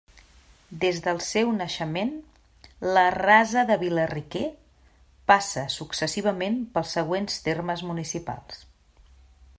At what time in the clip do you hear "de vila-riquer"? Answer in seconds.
3.73-4.43